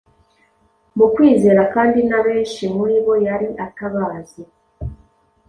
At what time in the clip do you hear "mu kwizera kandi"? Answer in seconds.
0.97-1.99